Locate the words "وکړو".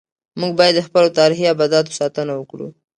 2.35-2.67